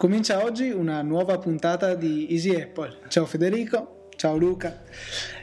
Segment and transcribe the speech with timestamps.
[0.00, 3.00] Comincia oggi una nuova puntata di Easy Apple.
[3.08, 4.80] Ciao Federico, ciao Luca.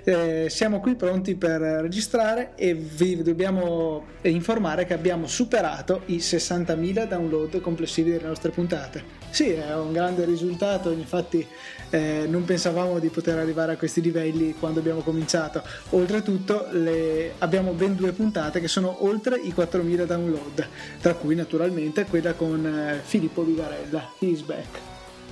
[0.04, 7.05] Eh, siamo qui pronti per registrare e vi dobbiamo informare che abbiamo superato i 60.000
[7.05, 9.16] download complessivi delle nostre puntate.
[9.30, 11.46] Sì, è un grande risultato, infatti
[11.89, 15.63] eh, non pensavamo di poter arrivare a questi livelli quando abbiamo cominciato.
[15.91, 20.68] Oltretutto le, abbiamo ben due puntate che sono oltre i 4.000 download,
[21.02, 24.80] tra cui naturalmente quella con eh, Filippo Vigarella, He's Back.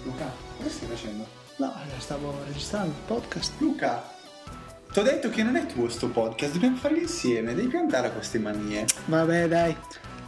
[0.03, 1.25] Luca, cosa stai facendo?
[1.58, 3.53] No, stavo registrando il podcast.
[3.59, 4.14] Luca,
[4.91, 8.39] ti ho detto che non è tuo sto podcast, dobbiamo farlo insieme, devi piantare queste
[8.39, 8.86] manie.
[9.05, 9.75] Vabbè, dai.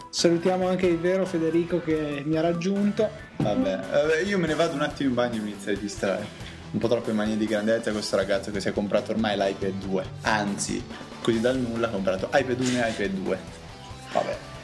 [0.09, 3.09] Salutiamo anche il vero Federico che mi ha raggiunto.
[3.37, 6.25] Vabbè, io me ne vado un attimo in bagno e mi inizio a distrarre.
[6.71, 10.05] Un po' troppe manie di grandezza questo ragazzo che si è comprato ormai l'iPad 2.
[10.21, 10.83] Anzi,
[11.21, 13.37] così dal nulla ha comprato iPad 1 e iPad 2.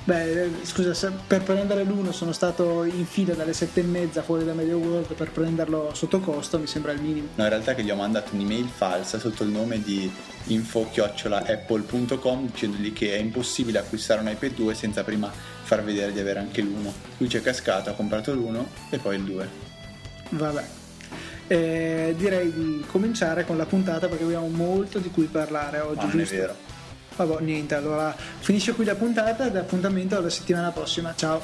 [0.06, 4.54] Beh, scusa, per prendere l'uno sono stato in fila dalle sette e mezza fuori da
[4.54, 7.30] Media World per prenderlo sotto costo, mi sembra il minimo.
[7.36, 10.12] No, in realtà che gli ho mandato un'email falsa sotto il nome di
[10.46, 16.40] info-apple.com dicendogli che è impossibile acquistare un iPad 2 senza prima far vedere di avere
[16.40, 16.94] anche l'uno.
[17.18, 19.50] Lui ci è cascato, ha comprato l'uno e poi il 2.
[20.32, 20.64] Vabbè.
[21.48, 26.00] Eh, direi di cominciare con la puntata perché abbiamo molto di cui parlare oggi.
[26.00, 26.73] Ah, non è vero.
[27.16, 31.14] Vabbè, niente, allora finisce qui la puntata ed appuntamento alla settimana prossima.
[31.16, 31.42] Ciao.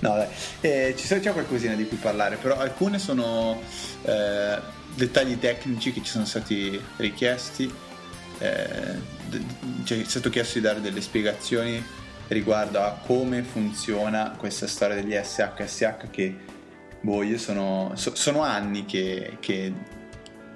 [0.00, 0.28] No, dai,
[0.60, 3.60] eh, ci c'è qualcosina di cui parlare, però alcune sono
[4.02, 4.58] eh,
[4.94, 7.72] dettagli tecnici che ci sono stati richiesti.
[8.38, 9.12] Eh,
[9.84, 11.82] cioè, è stato chiesto di dare delle spiegazioni
[12.28, 16.36] riguardo a come funziona questa storia degli SHSH che
[17.00, 19.72] boh, io sono, so, sono anni che, che,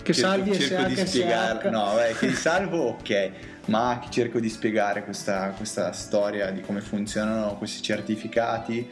[0.03, 1.70] che cerco, salvi cerco SH, di spiegare.
[1.70, 3.31] No, beh, che salvo ok
[3.69, 8.88] ma cerco di spiegare questa, questa storia di come funzionano questi certificati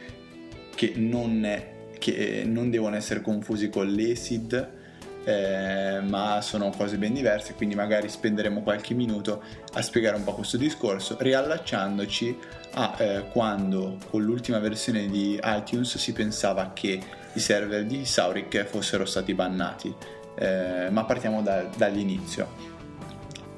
[0.73, 1.61] che non,
[1.97, 4.75] che non devono essere confusi con l'ESID
[5.27, 9.43] eh, ma sono cose ben diverse, quindi magari spenderemo qualche minuto
[9.73, 12.37] a spiegare un po' questo discorso, riallacciandoci
[12.75, 17.01] a eh, quando con l'ultima versione di iTunes si pensava che
[17.33, 19.93] i server di Sauric fossero stati bannati,
[20.39, 22.76] eh, ma partiamo da, dall'inizio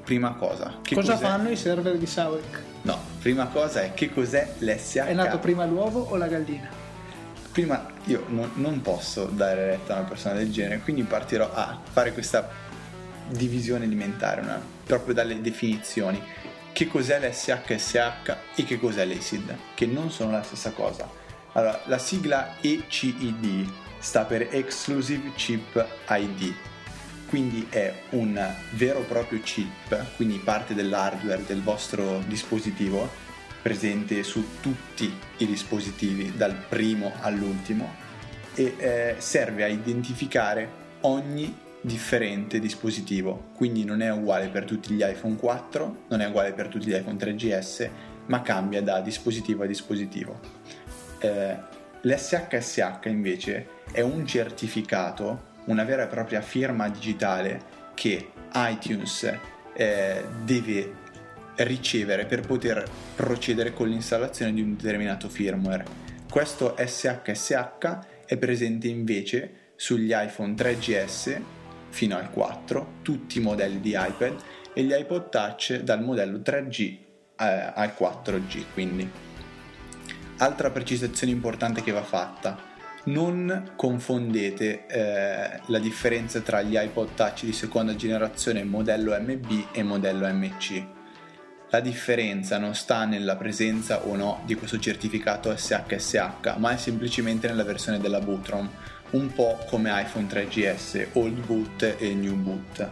[0.09, 0.79] prima cosa.
[0.81, 1.17] cosa cos'è?
[1.17, 2.63] fanno i server di Sauric?
[2.81, 4.95] No, prima cosa è che cos'è l'SH.
[4.95, 6.67] È nato prima l'uovo o la gallina?
[7.51, 11.79] Prima io non, non posso dare retta a una persona del genere, quindi partirò a
[11.83, 12.49] fare questa
[13.27, 16.19] divisione alimentare, una, proprio dalle definizioni.
[16.71, 21.07] Che cos'è l'SHSH e che cos'è l'ACID, che non sono la stessa cosa.
[21.51, 26.53] Allora, la sigla ECID sta per Exclusive Chip ID,
[27.29, 33.07] quindi è un vero e proprio chip, quindi parte dell'hardware del vostro dispositivo
[33.61, 37.93] presente su tutti i dispositivi dal primo all'ultimo
[38.55, 40.67] e eh, serve a identificare
[41.01, 46.51] ogni differente dispositivo, quindi non è uguale per tutti gli iPhone 4, non è uguale
[46.53, 47.89] per tutti gli iPhone 3GS,
[48.25, 50.39] ma cambia da dispositivo a dispositivo.
[51.19, 59.39] Eh, L'SHSH invece è un certificato una vera e propria firma digitale che iTunes
[59.73, 60.93] eh, deve
[61.57, 65.85] ricevere per poter procedere con l'installazione di un determinato firmware.
[66.29, 71.41] Questo SHSH è presente invece sugli iPhone 3GS
[71.89, 74.35] fino al 4, tutti i modelli di iPad
[74.73, 76.97] e gli iPod Touch dal modello 3G
[77.37, 79.09] eh, al 4G quindi.
[80.37, 82.68] Altra precisazione importante che va fatta,
[83.05, 89.83] non confondete eh, la differenza tra gli iPod Touch di seconda generazione modello MB e
[89.83, 90.85] modello MC.
[91.71, 97.47] La differenza non sta nella presenza o no di questo certificato SHSH, ma è semplicemente
[97.47, 98.69] nella versione della boot ROM,
[99.11, 102.89] un po' come iPhone 3GS, Old Boot e New Boot.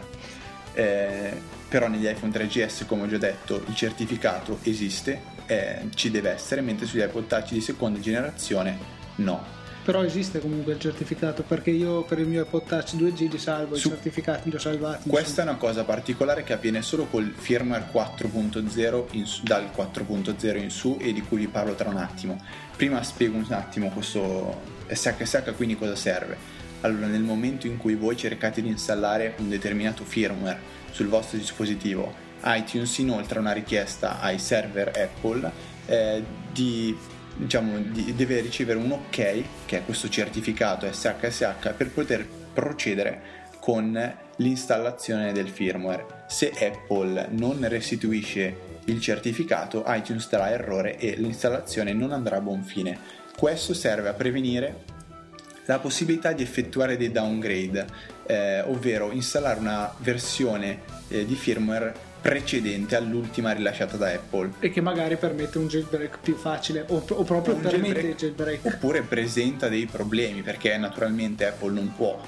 [0.74, 1.32] Eh,
[1.68, 6.60] però negli iPhone 3GS, come ho già detto, il certificato esiste, eh, ci deve essere,
[6.60, 9.57] mentre sugli iPod Touch di seconda generazione no
[9.88, 13.74] però esiste comunque il certificato perché io per il mio iPod Touch 2G li salvo,
[13.74, 13.88] Su...
[13.88, 15.08] i certificati li ho salvati.
[15.08, 15.46] Questa insomma.
[15.46, 20.98] è una cosa particolare che avviene solo col firmware 4.0 in, dal 4.0 in su
[21.00, 22.38] e di cui vi parlo tra un attimo.
[22.76, 26.36] Prima spiego un attimo questo SHSH quindi cosa serve.
[26.82, 32.12] Allora nel momento in cui voi cercate di installare un determinato firmware sul vostro dispositivo,
[32.44, 35.50] iTunes inoltre una richiesta ai server Apple
[35.86, 36.94] eh, di
[37.38, 45.32] diciamo, deve ricevere un ok, che è questo certificato SHSH, per poter procedere con l'installazione
[45.32, 46.24] del firmware.
[46.26, 52.62] Se Apple non restituisce il certificato, iTunes darà errore e l'installazione non andrà a buon
[52.62, 52.98] fine.
[53.36, 54.96] Questo serve a prevenire
[55.66, 57.86] la possibilità di effettuare dei downgrade,
[58.26, 64.52] eh, ovvero installare una versione eh, di firmware precedente all'ultima rilasciata da Apple.
[64.60, 68.14] E che magari permette un jailbreak più facile o, o proprio Un permette jailbreak- il
[68.16, 68.64] jailbreak.
[68.64, 72.20] Oppure presenta dei problemi perché naturalmente Apple non può,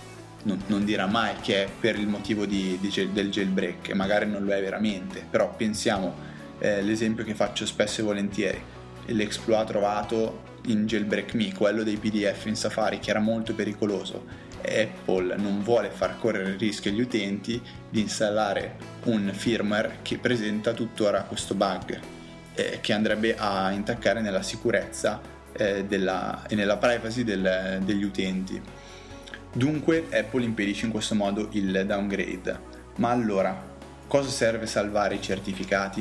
[0.44, 4.26] non, non dirà mai che è per il motivo di- di del jailbreak, e magari
[4.26, 6.28] non lo è veramente, però pensiamo
[6.58, 8.62] eh, l'esempio che faccio spesso e volentieri,
[9.06, 14.48] l'exploit trovato in jailbreak me, quello dei PDF in Safari che era molto pericoloso.
[14.64, 20.72] Apple non vuole far correre il rischio agli utenti di installare un firmware che presenta
[20.72, 21.98] tuttora questo bug
[22.54, 25.20] eh, che andrebbe a intaccare nella sicurezza
[25.52, 28.60] eh, della- e nella privacy del- degli utenti.
[29.52, 32.60] Dunque Apple impedisce in questo modo il downgrade.
[32.96, 33.68] Ma allora,
[34.06, 36.00] cosa serve salvare i certificati?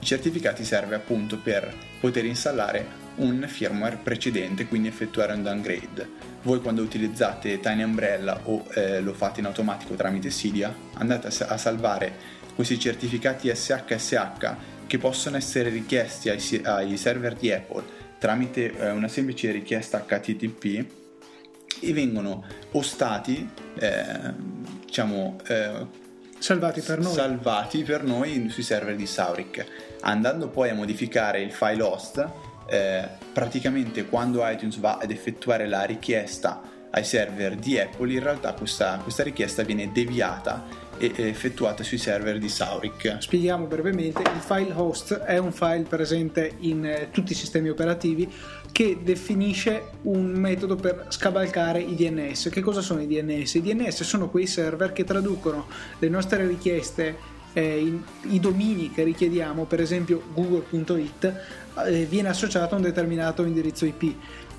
[0.00, 2.86] I certificati serve appunto per poter installare
[3.20, 6.28] un firmware precedente, quindi effettuare un downgrade.
[6.42, 11.46] Voi quando utilizzate Tiny Umbrella o eh, lo fate in automatico tramite Cydia, andate a,
[11.48, 14.54] a salvare questi certificati SHSH
[14.86, 20.84] che possono essere richiesti ai, ai server di Apple tramite eh, una semplice richiesta HTTP
[21.80, 24.34] e vengono ostati, eh,
[24.84, 25.86] diciamo, eh,
[26.38, 27.12] Salvati per noi.
[27.12, 29.64] salvati per noi sui server di Sauric.
[30.00, 32.28] Andando poi a modificare il file host,
[32.70, 38.52] eh, praticamente quando iTunes va ad effettuare la richiesta ai server di Apple, in realtà
[38.52, 43.16] questa, questa richiesta viene deviata e effettuata sui server di Sauric.
[43.20, 48.30] Spieghiamo brevemente, il file host è un file presente in eh, tutti i sistemi operativi
[48.70, 52.50] che definisce un metodo per scavalcare i DNS.
[52.50, 53.54] Che cosa sono i DNS?
[53.54, 55.66] I DNS sono quei server che traducono
[55.98, 61.34] le nostre richieste, eh, in- i domini che richiediamo, per esempio google.it,
[61.86, 64.14] eh, viene associato a un determinato indirizzo IP.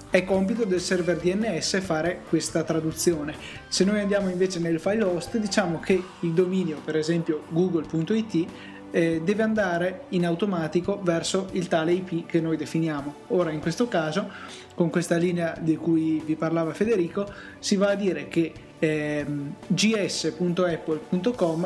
[0.10, 3.34] È compito del server DNS fare questa traduzione.
[3.70, 8.48] Se noi andiamo invece nel file host, diciamo che il dominio, per esempio google.it,
[8.92, 13.16] eh, deve andare in automatico verso il tale IP che noi definiamo.
[13.28, 14.30] Ora, in questo caso,
[14.76, 17.26] con questa linea di cui vi parlava Federico,
[17.60, 18.52] si va a dire che
[18.82, 20.52] ehm, gs.apple.com,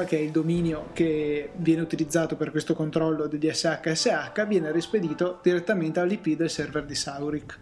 [0.05, 6.01] che è il dominio che viene utilizzato per questo controllo degli SHSH, viene rispedito direttamente
[6.01, 7.59] all'IP del server di Sauric.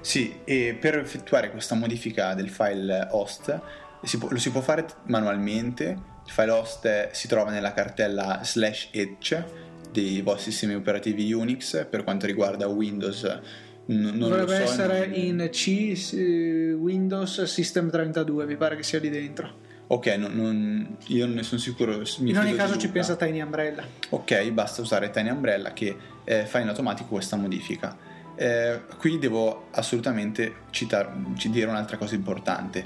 [0.00, 3.60] Sì, e per effettuare questa modifica del file host
[4.02, 5.98] si può- lo si può fare manualmente.
[6.24, 9.42] Il file host si trova nella cartella slash etch
[9.90, 11.86] dei vostri sistemi operativi Unix.
[11.86, 13.40] Per quanto riguarda Windows,
[13.86, 14.62] non Dovrebbe so.
[14.62, 19.64] essere non- in C Windows System 32, mi pare che sia lì dentro.
[19.88, 22.02] Ok, non- non- io ne sono sicuro.
[22.18, 23.84] In ogni caso ci pensa Tiny Umbrella.
[24.10, 27.96] Ok, basta usare Tiny Umbrella che eh, fa in automatico questa modifica.
[28.34, 32.84] Eh, qui devo assolutamente citar- ci dire un'altra cosa importante.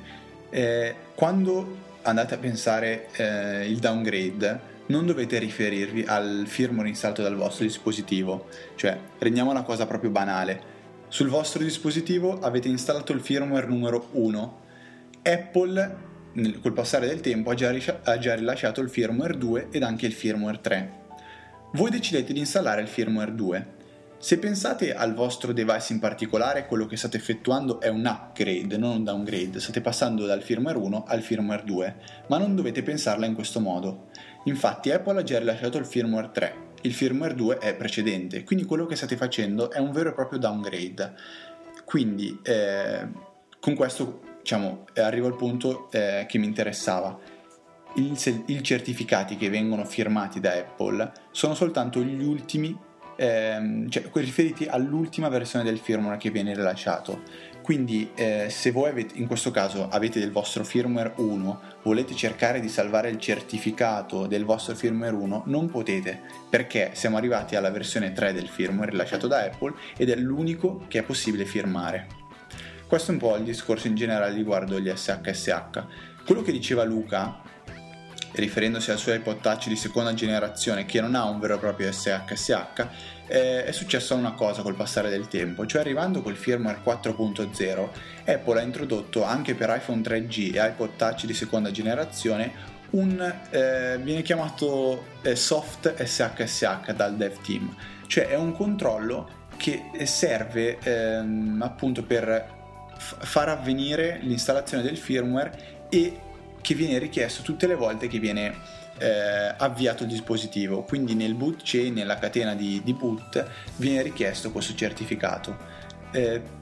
[0.51, 7.35] Eh, quando andate a pensare eh, il downgrade, non dovete riferirvi al firmware installato dal
[7.37, 8.49] vostro dispositivo.
[8.75, 10.61] Cioè, rendiamo la cosa proprio banale.
[11.11, 14.59] Sul vostro dispositivo avete installato il firmware numero 1.
[15.25, 15.97] Apple,
[16.61, 17.75] col passare del tempo, ha già,
[18.05, 20.93] ha già rilasciato il firmware 2 ed anche il firmware 3.
[21.73, 23.67] Voi decidete di installare il firmware 2.
[24.19, 28.99] Se pensate al vostro device in particolare, quello che state effettuando è un upgrade, non
[28.99, 29.59] un downgrade.
[29.59, 31.95] State passando dal firmware 1 al firmware 2,
[32.29, 34.11] ma non dovete pensarla in questo modo.
[34.45, 38.87] Infatti Apple ha già rilasciato il firmware 3, il firmware 2 è precedente, quindi quello
[38.87, 41.15] che state facendo è un vero e proprio downgrade.
[41.85, 43.09] Quindi eh,
[43.59, 47.19] con questo diciamo, arrivo al punto eh, che mi interessava.
[47.95, 52.77] I certificati che vengono firmati da Apple sono soltanto gli ultimi,
[53.17, 57.23] ehm, cioè riferiti all'ultima versione del firmware che viene rilasciato.
[57.63, 62.61] Quindi eh, se voi avete, in questo caso avete del vostro firmware 1, volete cercare
[62.61, 68.13] di salvare il certificato del vostro firmware 1, non potete, perché siamo arrivati alla versione
[68.13, 72.07] 3 del firmware rilasciato da Apple ed è l'unico che è possibile firmare.
[72.87, 75.85] Questo è un po' il discorso in generale riguardo gli SHSH.
[76.25, 77.41] Quello che diceva Luca,
[78.33, 81.93] riferendosi al suo iPod Touch di seconda generazione che non ha un vero e proprio
[81.93, 82.89] SHSH,
[83.31, 87.89] eh, è successa una cosa col passare del tempo, cioè arrivando col firmware 4.0,
[88.27, 93.21] Apple ha introdotto anche per iPhone 3G e iPod Touch di seconda generazione un
[93.51, 97.73] eh, viene chiamato eh, soft SHSH dal dev team,
[98.09, 102.49] cioè è un controllo che serve ehm, appunto per
[102.97, 106.19] f- far avvenire l'installazione del firmware e
[106.61, 110.83] che viene richiesto tutte le volte che viene eh, avviato il dispositivo.
[110.83, 113.45] Quindi nel boot chain, nella catena di, di boot,
[113.77, 115.57] viene richiesto questo certificato.
[116.13, 116.59] Eh,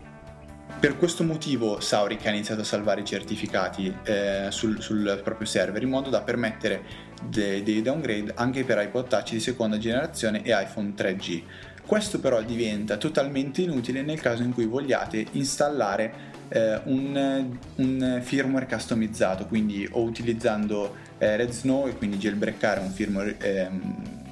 [0.79, 5.83] per questo motivo Sauric ha iniziato a salvare i certificati eh, sul, sul, proprio server
[5.83, 6.83] in modo da permettere
[7.25, 11.43] dei, dei downgrade anche per iPod Touch di seconda generazione e iPhone 3G.
[11.85, 18.67] Questo però diventa totalmente inutile nel caso in cui vogliate installare eh, un, un, firmware
[18.67, 23.71] customizzato, quindi o utilizzando eh, Red Snow e quindi jailbreakare un firmware eh,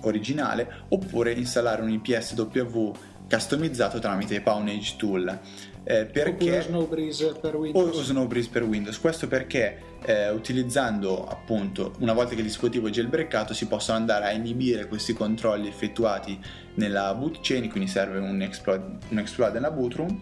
[0.02, 2.92] originale, oppure installare un IPSW
[3.28, 5.40] customizzato tramite Pawnage Tool.
[5.88, 7.96] Eh, perché, o Snowbreeze per Windows.
[7.96, 8.98] O Snowbreeze per Windows.
[8.98, 14.24] Questo perché eh, utilizzando appunto una volta che il dispositivo è jailbreakato si possono andare
[14.24, 16.38] a inibire questi controlli effettuati
[16.74, 20.20] nella boot chain, quindi serve un exploit, un exploit nella bootrom,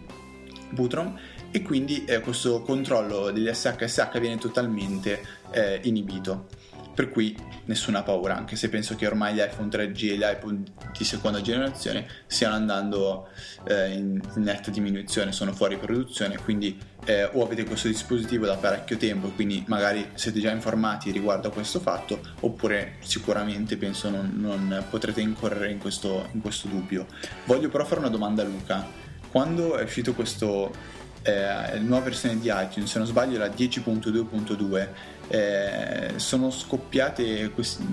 [0.69, 1.17] bootrom
[1.55, 6.47] e quindi eh, questo controllo degli SHSH viene totalmente eh, inibito
[6.93, 7.33] per cui
[7.65, 10.63] nessuna paura, anche se penso che ormai gli iPhone 3G e gli iPhone
[10.97, 13.29] di seconda generazione stiano andando
[13.67, 18.97] eh, in netta diminuzione, sono fuori produzione, quindi eh, o avete questo dispositivo da parecchio
[18.97, 24.85] tempo, quindi magari siete già informati riguardo a questo fatto, oppure sicuramente penso non, non
[24.89, 27.07] potrete incorrere in questo, in questo dubbio.
[27.45, 29.03] Voglio però fare una domanda a Luca.
[29.29, 34.87] Quando è uscito questo eh, nuova versione di iTunes, se non sbaglio la 10.2.2,
[35.27, 37.83] eh, sono scoppiate queste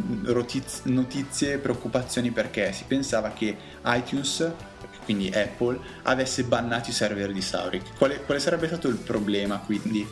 [0.84, 4.52] notizie, preoccupazioni perché si pensava che iTunes,
[5.04, 7.96] quindi Apple, avesse bannato i server di Sauric.
[7.96, 10.06] Quale, quale sarebbe stato il problema quindi?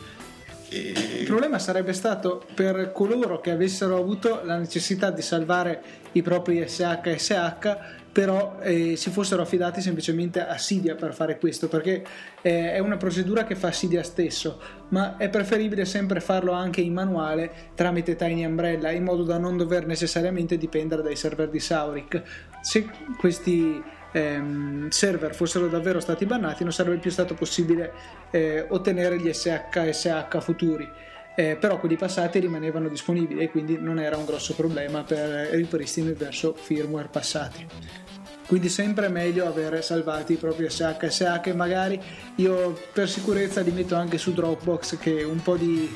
[0.73, 6.65] Il problema sarebbe stato per coloro che avessero avuto la necessità di salvare i propri
[6.65, 7.77] SH e SH
[8.11, 12.03] però eh, si fossero affidati semplicemente a Cydia per fare questo perché
[12.41, 16.93] eh, è una procedura che fa Cydia stesso ma è preferibile sempre farlo anche in
[16.93, 22.21] manuale tramite Tiny Umbrella in modo da non dover necessariamente dipendere dai server di Sauric.
[22.61, 27.93] Se questi ehm, server fossero davvero stati bannati non sarebbe più stato possibile
[28.31, 30.89] eh, ottenere gli SH futuri
[31.41, 36.13] eh, però quelli passati rimanevano disponibili e quindi non era un grosso problema per ripristini
[36.13, 37.65] verso firmware passati
[38.45, 41.99] quindi sempre meglio avere salvati i propri SH SH che magari
[42.35, 45.89] io per sicurezza li metto anche su Dropbox che un po' di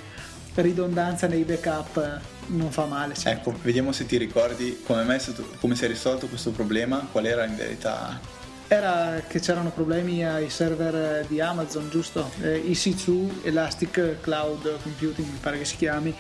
[0.56, 3.34] ridondanza nei backup non fa male sempre.
[3.34, 7.46] ecco vediamo se ti ricordi come, stato, come si è risolto questo problema qual era
[7.46, 8.20] in verità
[8.68, 12.32] era che c'erano problemi ai server di Amazon, giusto?
[12.42, 16.14] Eh, EC2, Elastic Cloud Computing, mi pare che si chiami.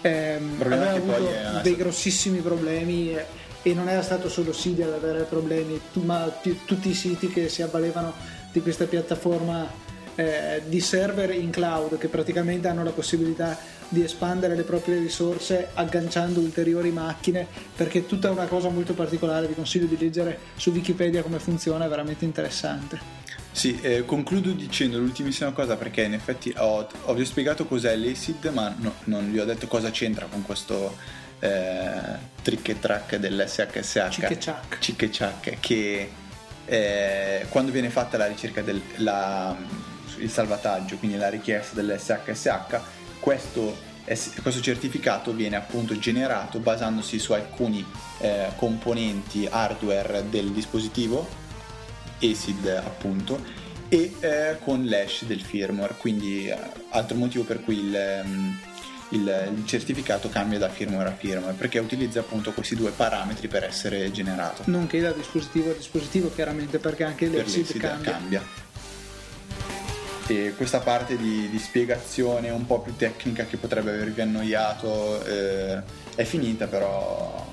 [0.00, 3.16] Eh, aveva avuto dei grossissimi problemi
[3.62, 6.28] e non era stato solo Cydia ad avere problemi, ma
[6.66, 8.12] tutti i siti che si avvalevano
[8.50, 9.66] di questa piattaforma
[10.14, 15.68] eh, di server in cloud che praticamente hanno la possibilità di espandere le proprie risorse
[15.74, 20.70] agganciando ulteriori macchine perché è tutta una cosa molto particolare vi consiglio di leggere su
[20.70, 23.20] Wikipedia come funziona è veramente interessante.
[23.52, 27.94] Sì, eh, concludo dicendo l'ultimissima cosa perché in effetti ho, ho vi ho spiegato cos'è
[27.94, 30.96] l'ACID ma no, non vi ho detto cosa c'entra con questo
[31.38, 36.10] eh, trick e track dell'SHSH Cic ciac Cic ciac che
[36.64, 39.54] eh, quando viene fatta la ricerca del la,
[40.18, 47.86] il salvataggio quindi la richiesta dell'SHSH questo, questo certificato viene appunto generato basandosi su alcuni
[48.18, 51.28] eh, componenti hardware del dispositivo,
[52.20, 53.40] ACID appunto,
[53.88, 56.56] e eh, con l'hash del firmware, quindi eh,
[56.90, 58.50] altro motivo per cui il, mm,
[59.10, 64.10] il, certificato cambia da firmware a firmware perché utilizza appunto questi due parametri per essere
[64.10, 64.64] generato.
[64.66, 68.12] Nonché da dispositivo a dispositivo chiaramente perché anche l'ACID cambia.
[68.12, 68.61] cambia
[70.32, 75.82] e questa parte di, di, spiegazione un po' più tecnica che potrebbe avervi annoiato eh,
[76.14, 77.46] è finita però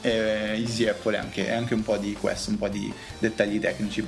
[0.00, 3.58] è Easy Apple è anche, è anche un po' di questo, un po' di dettagli
[3.58, 4.06] tecnici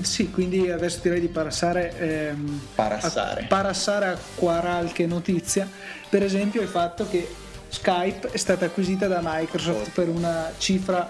[0.00, 3.42] sì, quindi adesso direi di parassare, ehm, parassare.
[3.42, 5.68] A, parassare a qualche notizia.
[6.08, 7.28] Per esempio il fatto che
[7.68, 9.90] Skype è stata acquisita da Microsoft oh.
[9.92, 11.06] per una cifra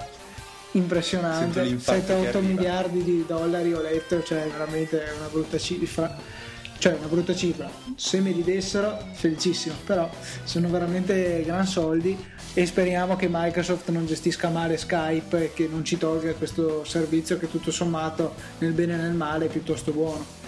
[0.74, 1.62] impressionante.
[1.62, 6.42] 7-8 miliardi di dollari ho letto cioè veramente una brutta cifra.
[6.76, 7.70] Cioè una brutta cifra.
[7.96, 9.74] Se me li dessero felicissimo.
[9.84, 10.08] Però
[10.44, 12.16] sono veramente gran soldi
[12.52, 17.38] e speriamo che Microsoft non gestisca male Skype e che non ci tolga questo servizio
[17.38, 20.43] che tutto sommato nel bene e nel male è piuttosto buono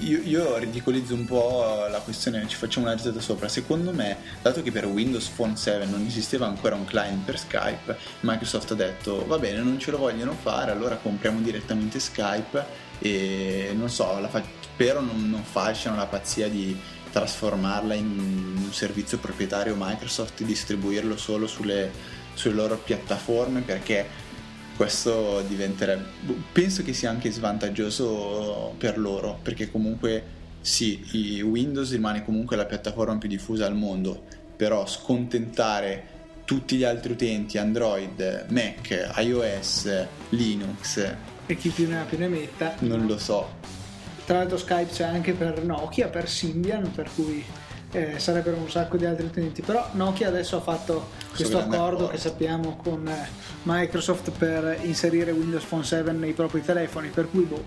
[0.00, 3.48] io, io, ridicolizzo un po' la questione, ci facciamo una risata sopra.
[3.48, 7.96] Secondo me, dato che per Windows Phone 7 non esisteva ancora un client per Skype,
[8.20, 12.64] Microsoft ha detto va bene, non ce lo vogliono fare, allora compriamo direttamente Skype
[12.98, 16.76] e non so, fa- spero non, non fasciano la pazzia di
[17.12, 21.92] trasformarla in un servizio proprietario Microsoft e distribuirlo solo sulle,
[22.34, 24.22] sulle loro piattaforme perché
[24.76, 26.04] questo diventerebbe
[26.52, 30.22] penso che sia anche svantaggioso per loro perché comunque
[30.60, 34.22] sì Windows rimane comunque la piattaforma più diffusa al mondo
[34.56, 36.12] però scontentare
[36.44, 41.14] tutti gli altri utenti Android, Mac, iOS, Linux
[41.46, 42.74] e chi più ne ha più ne metta.
[42.80, 43.62] non lo so.
[44.24, 47.44] Tra l'altro Skype c'è anche per Nokia, per Symbian per cui
[47.94, 49.62] eh, sarebbero un sacco di altri utenti.
[49.62, 53.28] Però Nokia adesso ha fatto questo accordo, che sappiamo con eh,
[53.62, 57.62] Microsoft per inserire Windows Phone 7 nei propri telefoni per cui boh,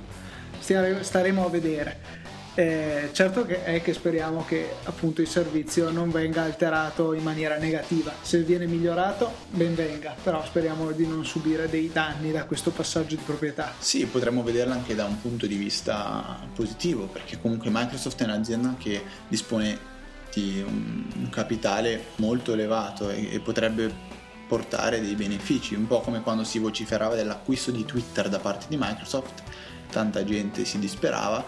[0.60, 2.26] staremo a vedere.
[2.56, 7.58] Eh, certo che è che speriamo che appunto il servizio non venga alterato in maniera
[7.58, 8.12] negativa.
[8.20, 13.16] Se viene migliorato ben venga però speriamo di non subire dei danni da questo passaggio
[13.16, 13.74] di proprietà.
[13.78, 18.74] Sì potremmo vederla anche da un punto di vista positivo perché comunque Microsoft è un'azienda
[18.80, 19.96] che dispone
[20.34, 24.16] di un, un capitale molto elevato e, e potrebbe
[24.48, 28.78] portare dei benefici, un po' come quando si vociferava dell'acquisto di Twitter da parte di
[28.80, 29.44] Microsoft,
[29.92, 31.46] tanta gente si disperava,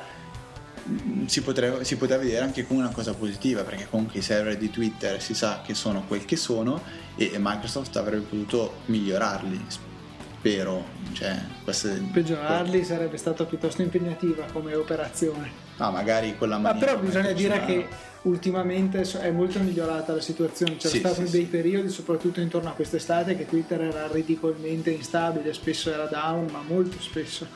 [0.87, 4.57] mm, si poteva, si poteva, vedere anche come una cosa positiva perché comunque i server
[4.57, 6.81] di Twitter si sa che sono quel che sono
[7.15, 9.65] e Microsoft avrebbe potuto migliorarli
[10.39, 12.01] spero cioè, queste...
[12.11, 17.87] peggiorarli sarebbe stata piuttosto impegnativa come operazione ah magari quella ma però bisogna dire che
[18.23, 20.75] ultimamente è molto migliorata la situazione.
[20.77, 21.49] C'erano sì, stati sì, dei sì.
[21.49, 26.99] periodi, soprattutto intorno a quest'estate, che Twitter era ridicolmente instabile, spesso era down, ma molto
[26.99, 27.47] spesso.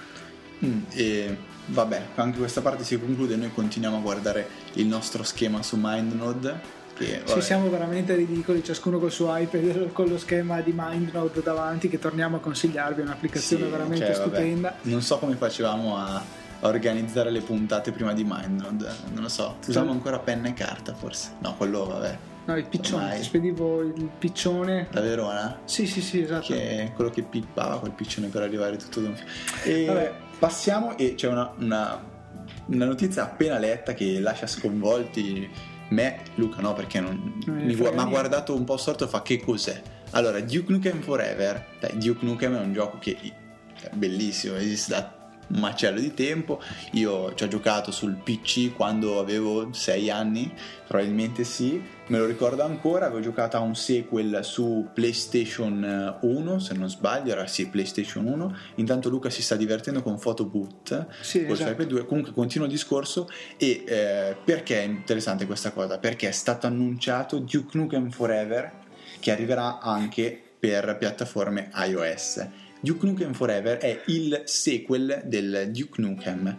[0.63, 3.35] Mm, e vabbè, anche questa parte si conclude.
[3.35, 6.81] Noi continuiamo a guardare il nostro schema su MindNode.
[6.93, 11.89] Che, Ci siamo veramente ridicoli, ciascuno col suo iPad con lo schema di MindNode davanti,
[11.89, 13.01] che torniamo a consigliarvi.
[13.01, 14.75] È un'applicazione veramente cioè, stupenda.
[14.83, 18.89] Non so come facevamo a organizzare le puntate prima di MindNode.
[19.13, 21.35] Non lo so, usavo ancora penna e carta forse.
[21.39, 22.17] No, quello vabbè.
[22.45, 23.17] No, il piccione, Ormai.
[23.19, 24.87] ti spedivo il piccione.
[24.91, 25.59] Da Verona?
[25.63, 26.47] Sì, sì, sì, esatto.
[26.47, 29.29] Che è quello che pippava quel piccione per arrivare tutto filo.
[29.63, 30.13] E vabbè.
[30.39, 32.03] passiamo e c'è una, una,
[32.65, 35.49] una, notizia appena letta che lascia sconvolti
[35.89, 39.81] me, Luca no, perché non, non mi ha guardato un po' storto fa che cos'è.
[40.11, 45.22] Allora, Duke Nukem Forever, dai, Duke Nukem è un gioco che è bellissimo, esiste da
[45.47, 46.61] un macello di tempo.
[46.91, 50.51] Io ci ho giocato sul PC quando avevo 6 anni,
[50.87, 53.05] probabilmente sì, me lo ricordo ancora.
[53.05, 58.55] Avevo giocato a un sequel su PlayStation 1, se non sbaglio, era sì, PlayStation 1.
[58.75, 61.83] Intanto Luca si sta divertendo con Photoboot sì, esatto.
[61.83, 62.05] 2.
[62.05, 63.29] Comunque continuo il discorso.
[63.57, 65.97] E eh, perché è interessante questa cosa?
[65.97, 68.81] Perché è stato annunciato Duke Nukem Forever
[69.19, 72.47] che arriverà anche per piattaforme iOS
[72.83, 76.57] Duke Nukem Forever è il sequel del Duke Nukem.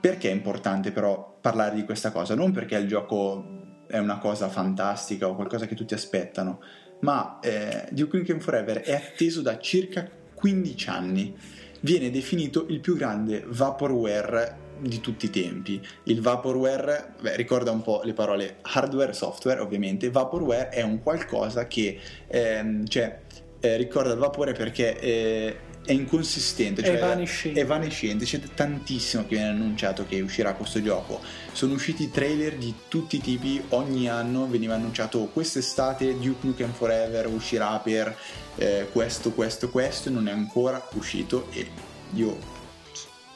[0.00, 2.34] Perché è importante però parlare di questa cosa?
[2.34, 6.62] Non perché il gioco è una cosa fantastica o qualcosa che tutti aspettano,
[7.00, 11.36] ma eh, Duke Nukem Forever è atteso da circa 15 anni.
[11.80, 15.80] Viene definito il più grande vaporware di tutti i tempi.
[16.04, 20.10] Il vaporware, beh, ricorda un po' le parole hardware e software, ovviamente.
[20.10, 23.21] Vaporware è un qualcosa che ehm, cioè,
[23.62, 27.60] eh, ricorda il vapore perché eh, è inconsistente, cioè è evanescente.
[27.60, 31.20] è evanescente, c'è tantissimo che viene annunciato che uscirà questo gioco.
[31.52, 37.28] Sono usciti trailer di tutti i tipi, ogni anno veniva annunciato quest'estate Duke Nukem Forever
[37.28, 38.16] uscirà per
[38.56, 41.68] eh, questo, questo, questo, non è ancora uscito e
[42.14, 42.36] io,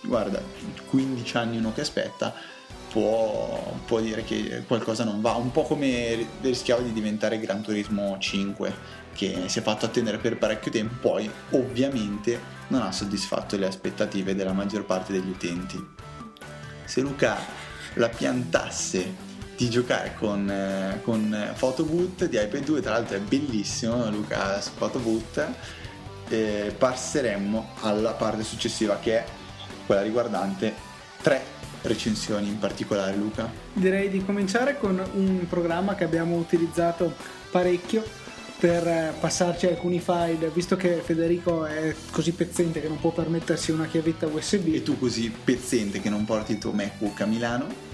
[0.03, 0.43] guarda,
[0.89, 2.35] 15 anni uno che aspetta,
[2.91, 8.17] può, può, dire che qualcosa non va, un po' come rischiava di diventare Gran Turismo
[8.19, 13.67] 5 che si è fatto attendere per parecchio tempo, poi ovviamente non ha soddisfatto le
[13.67, 15.85] aspettative della maggior parte degli utenti.
[16.85, 17.37] Se Luca
[17.95, 19.25] la piantasse
[19.57, 24.71] di giocare con, eh, con Photoboot di iPad 2, tra l'altro è bellissimo Luca su
[24.77, 25.49] Photoboot,
[26.29, 29.25] eh, passeremmo alla parte successiva che è
[29.87, 30.75] quella riguardante
[31.23, 31.43] tre
[31.83, 33.51] recensioni in particolare Luca.
[33.73, 37.15] Direi di cominciare con un programma che abbiamo utilizzato
[37.51, 38.25] parecchio
[38.59, 43.71] per eh, passarci alcuni file, visto che Federico è così pezzente che non può permettersi
[43.71, 44.75] una chiavetta USB.
[44.75, 47.85] E tu così pezzente che non porti il tuo MacBook a Milano?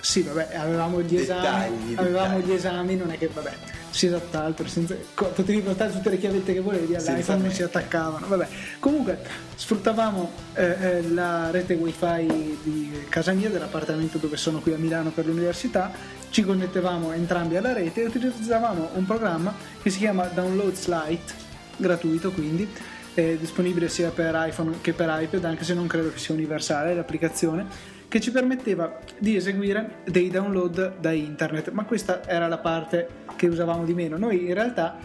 [0.00, 2.50] Sì, vabbè, avevamo gli esami, dettagli, avevamo dettagli.
[2.50, 3.52] gli esami, non è che vabbè,
[3.90, 8.48] si esatt'altro, senza, potevi portare tutte le chiavette che volevi all'iPhone non si attaccavano, vabbè.
[8.78, 9.18] Comunque,
[9.56, 15.10] sfruttavamo eh, eh, la rete wifi di casa mia, dell'appartamento dove sono qui a Milano
[15.10, 15.90] per l'università
[16.30, 21.32] ci connettevamo entrambi alla rete e utilizzavamo un programma che si chiama Downloads Lite,
[21.76, 22.68] gratuito quindi,
[23.14, 27.66] disponibile sia per iPhone che per iPad, anche se non credo che sia universale l'applicazione,
[28.08, 33.48] che ci permetteva di eseguire dei download da internet, ma questa era la parte che
[33.48, 34.16] usavamo di meno.
[34.16, 34.96] Noi in realtà,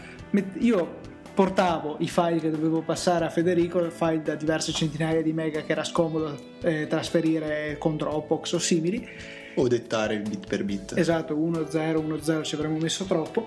[0.59, 1.01] io
[1.33, 5.71] portavo i file che dovevo passare a Federico, file da diverse centinaia di mega che
[5.71, 9.09] era scomodo eh, trasferire con Dropbox o simili.
[9.55, 10.97] O dettare bit per bit.
[10.97, 13.45] Esatto, 1-0, 1-0 ci avremmo messo troppo.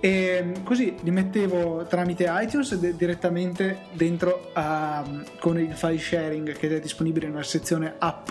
[0.00, 5.02] E così li mettevo tramite iTunes de- direttamente dentro a,
[5.38, 8.28] con il file sharing che è disponibile nella sezione app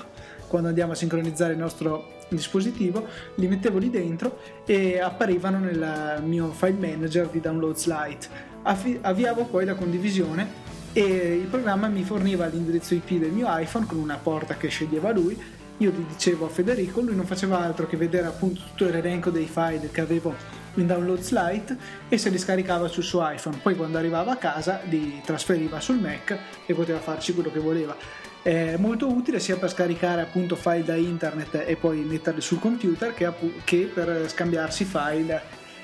[0.53, 3.07] quando andiamo a sincronizzare il nostro dispositivo,
[3.37, 8.27] li mettevo lì dentro e apparivano nel mio file manager di Downloads Lite.
[8.61, 10.47] Affi- avviavo poi la condivisione
[10.93, 15.11] e il programma mi forniva l'indirizzo IP del mio iPhone con una porta che sceglieva
[15.11, 15.35] lui.
[15.77, 19.47] Io gli dicevo a Federico, lui non faceva altro che vedere appunto tutto l'elenco dei
[19.47, 20.35] file che avevo
[20.75, 21.77] in Downloads Lite
[22.09, 23.57] e se li scaricava sul suo iPhone.
[23.61, 27.95] Poi quando arrivava a casa li trasferiva sul Mac e poteva farci quello che voleva
[28.43, 33.13] è molto utile sia per scaricare appunto file da internet e poi metterli sul computer
[33.13, 33.31] che,
[33.63, 35.41] che per scambiarsi file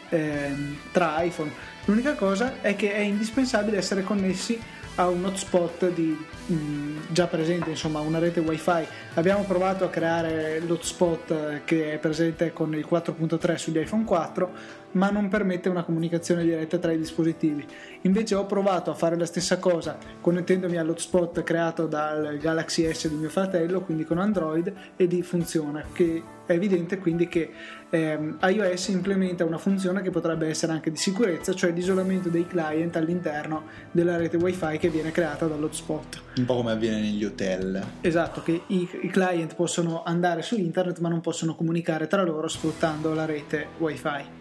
[0.10, 0.54] eh,
[0.92, 1.52] tra iPhone.
[1.86, 4.60] L'unica cosa è che è indispensabile essere connessi
[5.00, 8.86] a un hotspot di, mh, mm, già presente, insomma una rete wifi.
[9.14, 14.52] Abbiamo provato a creare l'hotspot che è presente con il 4.3 sugli iPhone 4,
[14.92, 17.66] ma non permette una comunicazione diretta tra i dispositivi.
[18.02, 23.16] Invece ho provato a fare la stessa cosa connettendomi all'hotspot creato dal Galaxy S di
[23.16, 25.84] mio fratello, quindi con Android, e lì funziona.
[25.92, 27.52] Che è evidente quindi che
[27.90, 32.96] ehm, iOS implementa una funzione che potrebbe essere anche di sicurezza, cioè l'isolamento dei client
[32.96, 36.22] all'interno della rete wifi che viene creata dall'hotspot.
[36.38, 37.84] Un po' come avviene negli hotel.
[38.02, 42.48] Esatto, che i, i client possono andare su internet ma non possono comunicare tra loro
[42.48, 44.39] sfruttando la rete wifi.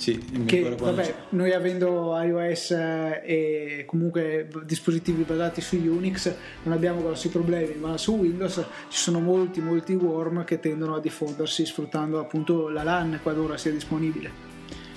[0.00, 7.02] Sì, che vabbè, noi avendo iOS eh, e comunque dispositivi basati su Unix non abbiamo
[7.02, 12.18] grossi problemi, ma su Windows ci sono molti molti worm che tendono a diffondersi sfruttando
[12.18, 14.48] appunto la LAN qualora sia disponibile.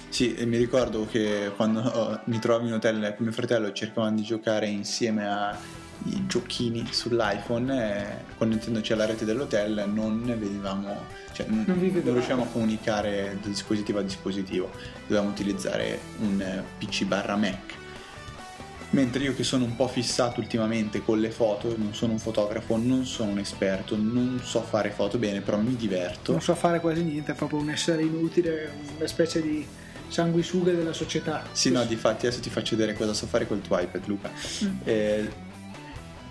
[0.07, 4.15] Sì, e mi ricordo che quando oh, mi trovavi in hotel con mio fratello cercavamo
[4.15, 5.59] di giocare insieme a
[6.05, 12.43] i giochini sull'iPhone eh, connettendoci alla rete dell'hotel non vedevamo cioè non, non, non riusciamo
[12.43, 14.71] a comunicare da dispositivo a dispositivo.
[15.07, 17.81] Dovevamo utilizzare un eh, PC barra Mac.
[18.91, 22.77] Mentre io che sono un po' fissato ultimamente con le foto non sono un fotografo
[22.77, 26.31] non sono un esperto non so fare foto bene però mi diverto.
[26.31, 29.65] Non so fare quasi niente è proprio un essere inutile una specie di
[30.09, 31.43] sanguisughe della società.
[31.53, 34.29] Sì no difatti adesso ti faccio vedere cosa so fare col tuo iPad Luca.
[34.63, 34.77] Mm.
[34.83, 35.31] eh,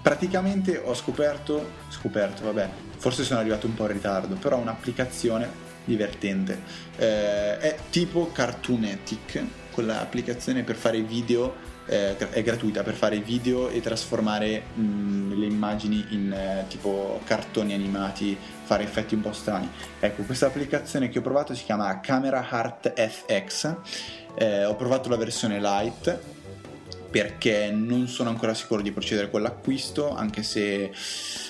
[0.03, 6.61] praticamente ho scoperto, scoperto, vabbè, forse sono arrivato un po' in ritardo, però un'applicazione divertente.
[6.97, 13.81] Eh, è tipo Cartoonetic, quell'applicazione per fare video, eh, è gratuita per fare video e
[13.81, 19.69] trasformare mh, mm, le immagini in eh, tipo cartoni animati, fare effetti un po' strani.
[20.01, 23.75] Ecco, questa applicazione che ho provato si chiama Camera Heart FX.
[24.35, 26.19] Eh, ho provato la versione light
[27.13, 30.91] perché non sono ancora sicuro di procedere con l'acquisto, anche se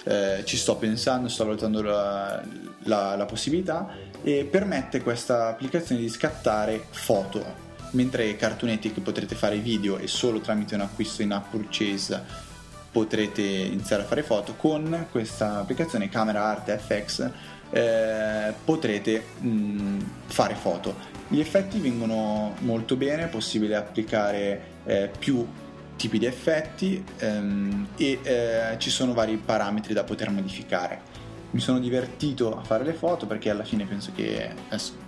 [0.04, 2.42] eh, ci sto pensando, sto valutando la,
[2.80, 3.88] la, la possibilità,
[4.24, 7.70] e permette questa applicazione di scattare foto.
[7.92, 12.50] Mentre Cartoonetic potrete fare video e solo tramite un acquisto in app purchase
[12.90, 17.30] potrete iniziare a fare foto, con questa applicazione Camera Art FX
[17.70, 20.94] eh, potrete mh, fare foto.
[21.28, 25.46] Gli effetti vengono molto bene, è possibile applicare eh, più
[25.96, 31.10] tipi di effetti ehm, e eh, ci sono vari parametri da poter modificare.
[31.50, 34.50] Mi sono divertito a fare le foto perché alla fine penso che,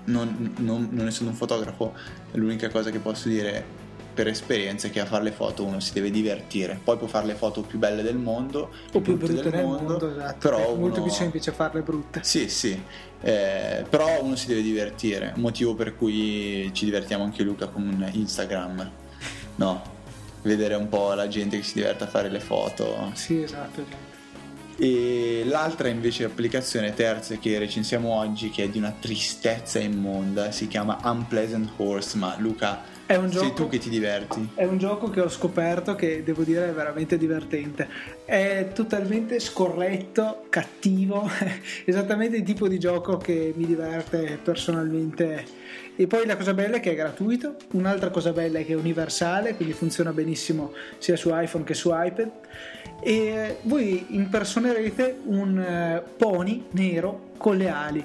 [0.04, 1.94] non, non, non essendo un fotografo,
[2.32, 3.82] l'unica cosa che posso dire
[4.14, 6.78] per esperienza è che a fare le foto uno si deve divertire.
[6.82, 9.82] Poi può fare le foto più belle del mondo o più brutte del, del mondo,
[9.82, 10.36] mondo esatto.
[10.38, 10.80] però è uno...
[10.80, 12.20] molto più semplice farle brutte.
[12.22, 12.80] Sì, sì.
[13.20, 19.02] Eh, però uno si deve divertire, motivo per cui ci divertiamo anche Luca con Instagram.
[19.56, 19.82] No,
[20.42, 23.10] vedere un po' la gente che si diverte a fare le foto.
[23.14, 23.80] Sì, esatto.
[23.80, 24.12] esatto.
[24.76, 30.66] E l'altra invece applicazione terza che recensiamo oggi, che è di una tristezza immonda, si
[30.66, 34.48] chiama Unpleasant Horse, ma Luca è un gioco, sei tu che ti diverti.
[34.54, 37.86] È un gioco che ho scoperto che devo dire è veramente divertente.
[38.24, 41.28] È totalmente scorretto, cattivo,
[41.84, 45.44] esattamente il tipo di gioco che mi diverte personalmente.
[45.96, 48.76] E poi la cosa bella è che è gratuito, un'altra cosa bella è che è
[48.76, 52.30] universale, quindi funziona benissimo sia su iPhone che su iPad.
[53.00, 58.04] E voi impersonerete un eh, pony nero con le ali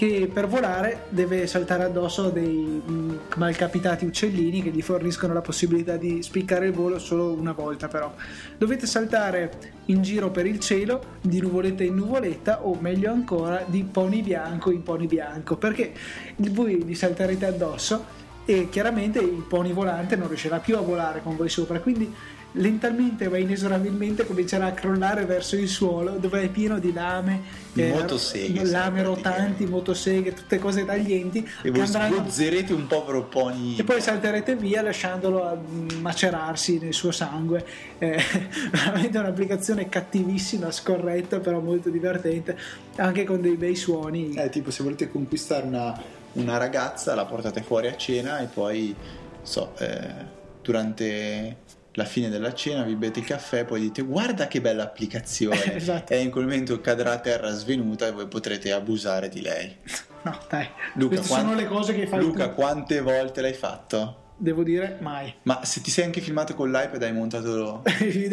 [0.00, 5.98] che per volare deve saltare addosso dei mm, malcapitati uccellini che gli forniscono la possibilità
[5.98, 8.10] di spiccare il volo solo una volta però.
[8.56, 9.52] Dovete saltare
[9.86, 14.70] in giro per il cielo di nuvoletta in nuvoletta o meglio ancora di pony bianco
[14.70, 15.92] in pony bianco perché
[16.36, 18.04] voi li salterete addosso
[18.46, 22.10] e chiaramente il pony volante non riuscirà più a volare con voi sopra, quindi
[22.52, 27.42] lentamente ma inesorabilmente comincerà a crollare verso il suolo dove è pieno di lame,
[27.74, 31.48] eh, motoseghe, lame rotanti, motoseghe, tutte cose taglienti.
[31.62, 32.16] E voi andranno...
[32.16, 33.76] sgozzerete un povero pony.
[33.76, 35.62] E poi salterete via lasciandolo
[36.00, 37.64] macerarsi nel suo sangue.
[37.98, 38.16] È
[38.72, 42.58] veramente un'applicazione cattivissima, scorretta, però molto divertente,
[42.96, 44.34] anche con dei bei suoni.
[44.34, 45.98] Eh, tipo se volete conquistare una,
[46.32, 48.94] una ragazza, la portate fuori a cena e poi,
[49.42, 54.60] so, eh, durante la fine della cena, vi bete il caffè, poi dite guarda che
[54.60, 56.12] bella applicazione esatto.
[56.12, 59.76] e in quel momento cadrà a terra svenuta e voi potrete abusare di lei.
[60.22, 60.68] No, dai.
[60.96, 62.54] Luca, Queste quant- sono le cose che fai Luca, tu.
[62.56, 64.16] quante volte l'hai fatto?
[64.36, 65.32] Devo dire mai.
[65.44, 67.82] Ma se ti sei anche filmato con l'iPad hai montato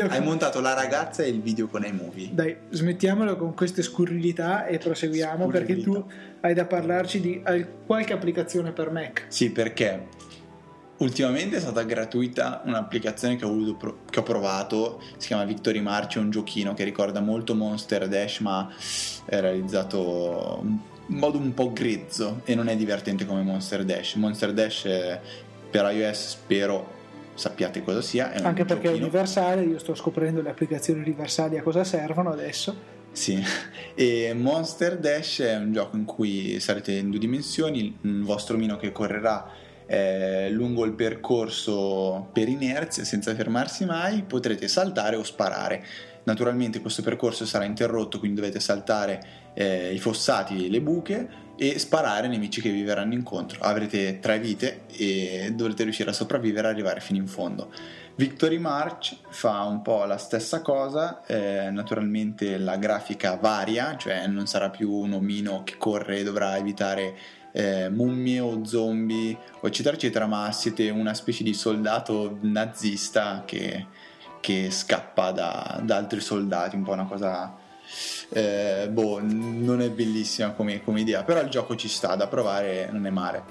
[0.09, 2.27] hai montato la ragazza e il video con iMovie.
[2.33, 5.65] Dai, smettiamolo con queste scurrilità e proseguiamo scurrilità.
[5.65, 6.05] perché tu
[6.41, 7.41] hai da parlarci di
[7.85, 9.23] qualche applicazione per Mac.
[9.29, 10.07] Sì, perché
[10.97, 16.15] Ultimamente è stata gratuita un'applicazione che ho, pro- che ho, provato, si chiama Victory March,
[16.15, 18.67] è un giochino che ricorda molto Monster Dash ma
[19.25, 24.15] è realizzato in modo un po' grezzo e non è divertente come Monster Dash.
[24.15, 24.83] Monster Dash
[25.69, 26.95] per iOS spero
[27.35, 28.31] sappiate cosa sia.
[28.41, 29.05] Anche perché giochino.
[29.05, 32.95] è universale, io sto scoprendo le applicazioni universali a cosa servono adesso.
[33.11, 33.39] Sì,
[33.93, 38.77] e Monster Dash è un gioco in cui sarete in due dimensioni, il vostro omino
[38.77, 45.83] che correrà eh, lungo il percorso per inerzia senza fermarsi mai potrete saltare o sparare.
[46.23, 52.27] Naturalmente questo percorso sarà interrotto quindi dovete saltare eh, i fossati le buche e sparare
[52.27, 53.59] ai nemici che vi verranno incontro.
[53.61, 57.71] Avrete tre vite e dovrete riuscire a sopravvivere e arrivare fino in fondo.
[58.15, 64.47] Victory March fa un po' la stessa cosa, eh, naturalmente la grafica varia, cioè non
[64.47, 67.15] sarà più un omino che corre e dovrà evitare
[67.57, 73.87] eh, mummie o zombie, eccetera, eccetera, ma siete una specie di soldato nazista che,
[74.39, 77.55] che scappa da, da, altri soldati, un po' una cosa...
[78.29, 82.89] Eh, boh, non è bellissima come, come idea, però il gioco ci sta, da provare
[82.91, 83.43] non è male.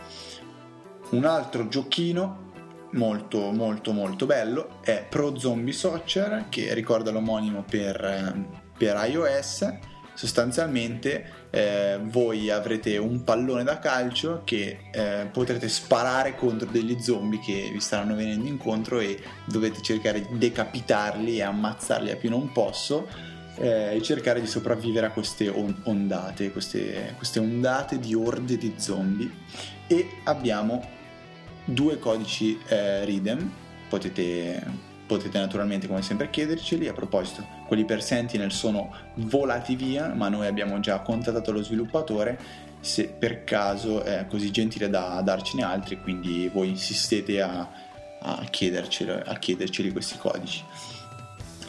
[1.11, 2.45] Un altro giochino
[2.93, 8.47] molto molto molto bello è Pro Zombie Soccer che ricorda l'omonimo per,
[8.79, 9.79] per iOS
[10.15, 17.41] sostanzialmente eh, voi avrete un pallone da calcio che eh, potrete sparare contro degli zombie
[17.41, 22.53] che vi staranno venendo incontro e dovete cercare di decapitarli e ammazzarli a più non
[22.53, 23.09] posso
[23.57, 28.75] eh, e cercare di sopravvivere a queste on- ondate, queste, queste ondate di orde di
[28.77, 29.31] zombie.
[29.87, 30.87] E abbiamo
[31.65, 33.51] due codici eh, Readem
[33.89, 34.63] potete
[35.07, 36.89] potete naturalmente come sempre chiederceli.
[36.89, 42.65] A proposito, quelli per Sentinel sono volati via, ma noi abbiamo già contattato lo sviluppatore
[42.87, 47.69] se per caso è così gentile da darcene altri, quindi voi insistete a,
[48.21, 48.45] a, a
[49.39, 50.63] chiederceli questi codici.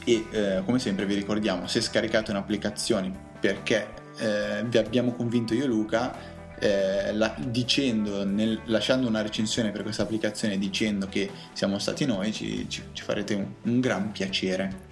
[0.05, 3.87] E eh, come sempre vi ricordiamo, se scaricate un'applicazione perché
[4.19, 6.15] eh, vi abbiamo convinto io e Luca,
[6.59, 12.31] eh, la, dicendo, nel, lasciando una recensione per questa applicazione dicendo che siamo stati noi,
[12.31, 14.85] ci, ci, ci farete un, un gran piacere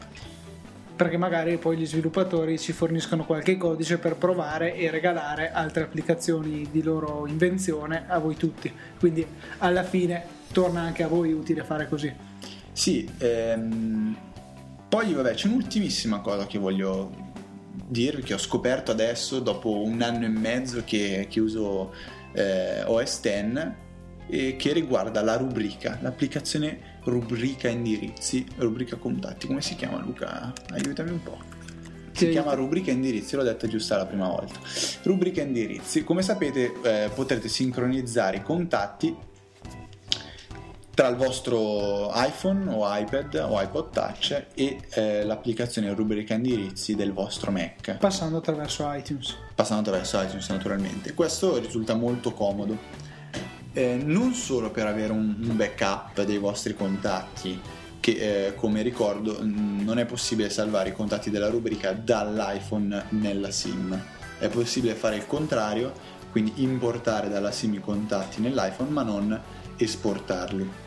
[0.95, 6.69] perché magari poi gli sviluppatori ci forniscono qualche codice per provare e regalare altre applicazioni
[6.71, 8.71] di loro invenzione a voi tutti.
[8.97, 9.25] Quindi
[9.57, 10.23] alla fine
[10.53, 12.13] torna anche a voi utile fare così.
[12.71, 14.15] Sì, ehm,
[14.87, 17.24] poi vabbè c'è un'ultimissima cosa che voglio
[17.87, 21.93] dirvi che ho scoperto adesso dopo un anno e mezzo che, che uso
[22.33, 23.71] eh, OS X
[24.27, 30.51] e che riguarda la rubrica, l'applicazione rubrica indirizzi, rubrica contatti, come si chiama Luca?
[30.71, 31.37] Aiutami un po'.
[32.11, 34.57] Si chiama rubrica indirizzi, l'ho detta giusta la prima volta.
[35.03, 39.15] Rubrica indirizzi, come sapete eh, potrete sincronizzare i contatti
[40.95, 47.11] tra il vostro iPhone o iPad o iPod Touch e eh, l'applicazione rubrica indirizzi del
[47.11, 47.97] vostro Mac.
[47.97, 49.35] Passando attraverso iTunes.
[49.53, 51.13] Passando attraverso iTunes naturalmente.
[51.13, 52.77] Questo risulta molto comodo.
[53.73, 57.59] Eh, non solo per avere un, un, backup dei vostri contatti,
[57.99, 64.01] che eh, come ricordo non è possibile salvare i contatti della rubrica dall'iPhone nella SIM.
[64.39, 65.91] È possibile fare il contrario,
[66.31, 69.41] quindi importare dalla SIM i contatti nell'iPhone ma non
[69.75, 70.83] esportarli.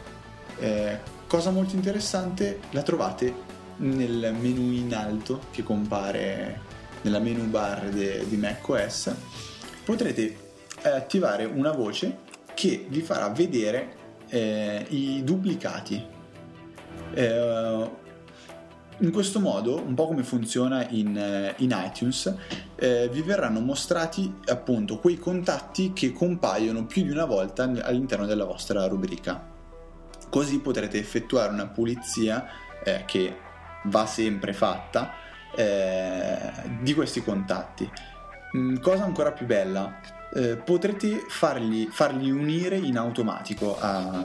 [0.60, 3.46] Eh, cosa molto interessante, la trovate
[3.78, 6.60] nel menu in alto che compare
[7.02, 9.14] nella menu bar de, di macOS.
[9.84, 10.36] Potrete
[10.82, 13.94] eh, attivare una voce che vi farà vedere
[14.28, 16.04] eh, i duplicati.
[17.14, 17.90] Eh,
[19.00, 22.34] in questo modo, un po' come funziona in, eh, in iTunes,
[22.74, 28.44] eh, vi verranno mostrati appunto quei contatti che compaiono più di una volta all'interno della
[28.44, 29.57] vostra rubrica.
[30.28, 32.46] Così potrete effettuare una pulizia
[32.84, 33.36] eh, che
[33.84, 35.12] va sempre fatta
[35.56, 36.38] eh,
[36.80, 37.90] di questi contatti.
[38.56, 40.00] Mm, cosa ancora più bella,
[40.34, 44.24] eh, potrete farli, farli, unire in automatico a,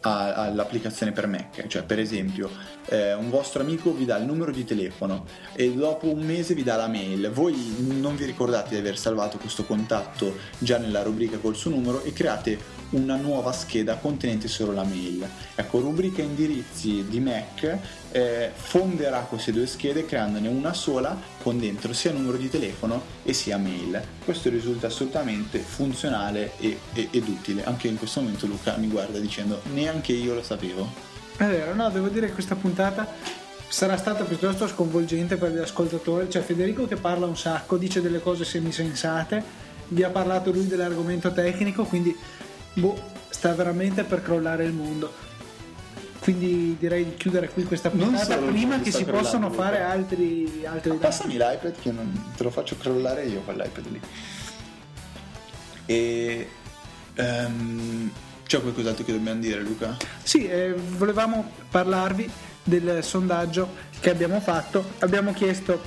[0.00, 1.66] a, all'applicazione per Mac.
[1.66, 2.50] Cioè, per esempio,
[2.86, 6.62] eh, un vostro amico vi dà il numero di telefono e dopo un mese vi
[6.62, 7.30] dà la mail.
[7.30, 12.02] Voi non vi ricordate di aver salvato questo contatto già nella rubrica col suo numero
[12.02, 15.26] e create una nuova scheda contenente solo la mail.
[15.54, 17.78] Ecco, rubrica indirizzi di Mac
[18.10, 23.32] eh, fonderà queste due schede creandone una sola con dentro sia numero di telefono e
[23.32, 24.02] sia mail.
[24.24, 27.64] Questo risulta assolutamente funzionale e, e, ed utile.
[27.64, 31.12] Anche in questo momento Luca mi guarda dicendo neanche io lo sapevo.
[31.36, 36.28] È vero, no, devo dire che questa puntata sarà stata piuttosto sconvolgente per gli ascoltatori.
[36.28, 39.42] C'è Federico che parla un sacco, dice delle cose semisensate,
[39.88, 42.16] vi ha parlato lui dell'argomento tecnico, quindi
[42.74, 45.12] boh, sta veramente per crollare il mondo.
[46.20, 50.96] Quindi direi di chiudere qui questa puntata prima che si possano fare altri, altri Ma
[50.96, 54.00] Passami l'iPad che non te lo faccio crollare io con l'iPad lì.
[55.84, 56.48] E
[57.18, 58.10] um,
[58.46, 59.98] c'è qualcos'altro che dobbiamo dire, Luca?
[60.22, 62.30] Sì, eh, volevamo parlarvi
[62.62, 63.68] del sondaggio
[64.00, 64.92] che abbiamo fatto.
[65.00, 65.78] Abbiamo chiesto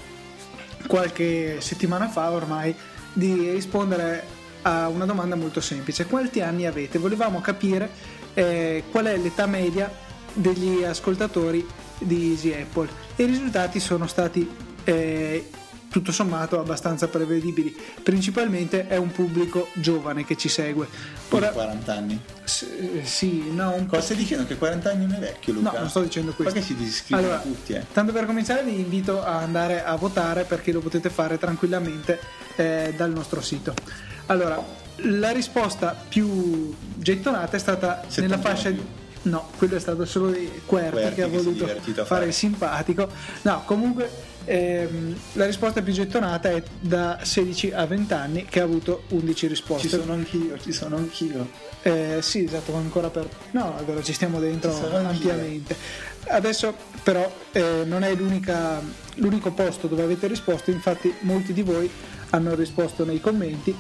[0.86, 2.76] qualche settimana fa ormai
[3.14, 4.37] di rispondere
[4.68, 6.08] a una domanda molto semplice.
[6.08, 7.00] Quanti anni avete?
[7.00, 7.90] Volevamo capire
[8.34, 9.90] eh, qual è l'età media
[10.34, 11.66] degli ascoltatori
[11.98, 12.90] di Easy Apple.
[13.16, 14.48] I risultati sono stati
[14.84, 15.50] eh,
[15.90, 17.74] tutto sommato abbastanza prevedibili.
[18.04, 20.86] Principalmente è un pubblico giovane che ci segue.
[21.30, 22.20] Ora, 40 anni.
[22.44, 24.46] S- sì, no, un Cosa stai dicendo?
[24.46, 25.72] Che 40 anni non è vecchio, Luca?
[25.72, 26.54] No, non sto dicendo questo.
[26.54, 27.86] Perché si disiscrivono allora, tutti, eh?
[27.94, 32.20] Tanto per cominciare vi invito a andare a votare perché lo potete fare tranquillamente
[32.58, 33.74] eh, dal nostro sito.
[34.28, 34.64] Allora,
[35.02, 38.96] la risposta più gettonata è stata nella fascia di...
[39.24, 43.10] No, quello è stato solo di Querti che ha voluto fare, fare il simpatico.
[43.42, 44.10] No, comunque
[44.46, 49.48] ehm, la risposta più gettonata è da 16 a 20 anni che ha avuto 11
[49.48, 49.90] risposte.
[49.90, 51.50] Ci sono anch'io, ci sono anch'io.
[51.82, 53.28] Eh, sì, esatto, ancora per...
[53.52, 55.76] No, allora ci stiamo dentro ci ampiamente.
[56.28, 61.90] Adesso però eh, non è l'unico posto dove avete risposto, infatti molti di voi
[62.30, 63.76] hanno risposto nei commenti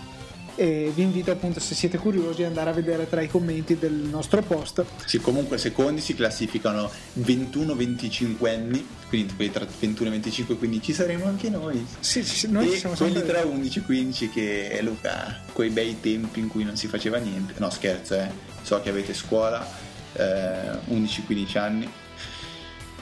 [0.58, 3.93] e vi invito appunto se siete curiosi ad andare a vedere tra i commenti del
[3.93, 4.84] nostro post.
[5.06, 6.89] Sì, comunque secondi si classificano
[7.20, 11.86] 21-25 anni, quindi tra 21 e 25, quindi ci saremo anche noi.
[12.00, 16.39] Sì, sì noi e siamo quelli tra 11 e 15 che Luca, quei bei tempi
[16.39, 17.54] in cui non si faceva niente.
[17.58, 18.30] No, scherzo, eh.
[18.63, 19.65] So che avete scuola,
[20.13, 21.89] eh, 11-15 anni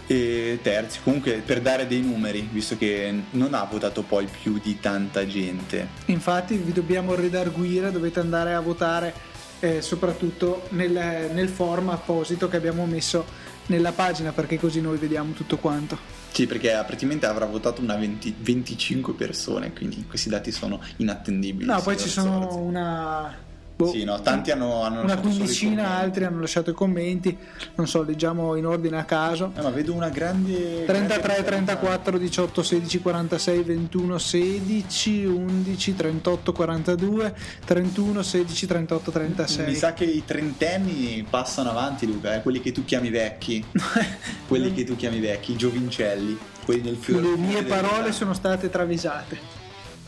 [0.07, 0.99] e terzi.
[1.03, 5.87] Comunque per dare dei numeri, visto che non ha votato poi più di tanta gente.
[6.05, 9.13] Infatti vi dobbiamo redarguire, dovete andare a votare
[9.59, 13.25] eh, soprattutto nel, nel form apposito che abbiamo messo
[13.67, 15.97] nella pagina perché così noi vediamo tutto quanto.
[16.31, 21.65] Sì, perché praticamente avrà votato una 20, 25 persone, quindi questi dati sono inattendibili.
[21.65, 23.44] No, poi ci sono una
[23.77, 27.37] Boh, sì, no, tanti hanno, hanno una quindicina, altri hanno lasciato i commenti.
[27.75, 29.51] Non so, leggiamo in ordine a caso.
[29.53, 36.51] Eh, ma vedo una grande 33, grande 34, 18, 16, 46, 21, 16, 11, 38,
[36.53, 37.35] 42,
[37.65, 39.65] 31, 16, 38, 36.
[39.65, 42.41] Mi sa che i trentenni passano avanti, Luca, eh?
[42.41, 43.61] quelli che tu chiami vecchi.
[44.47, 47.23] quelli che tu chiami vecchi, i giovincelli, quelli nel fiore.
[47.23, 49.37] Le mie parole sono state travisate.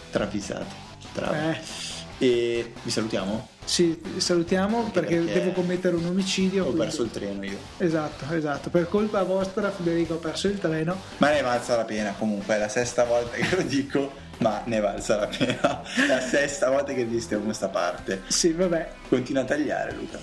[0.09, 0.73] Travisate,
[1.13, 1.33] bravo.
[1.33, 1.95] Eh.
[2.19, 3.49] E vi salutiamo?
[3.63, 6.61] Sì, salutiamo perché, perché, devo commettere un omicidio.
[6.61, 6.85] Ho quindi...
[6.85, 7.57] perso il treno io.
[7.77, 8.69] Esatto, esatto.
[8.69, 10.97] Per colpa vostra Federico ha perso il treno.
[11.17, 14.79] Ma ne valsa la pena comunque, è la sesta volta che lo dico, ma ne
[14.79, 15.83] valsa la pena.
[16.07, 18.23] La sesta volta che esistiamo questa parte.
[18.27, 18.89] Sì, vabbè.
[19.09, 20.17] Continua a tagliare Luca.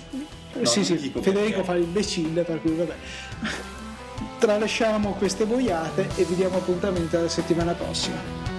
[0.55, 1.65] No, sì, sì, Federico perché.
[1.65, 2.95] fa l'imbecille, per cui vabbè.
[4.39, 8.54] Tralasciamo queste boiate e vi diamo appuntamento la settimana prossima.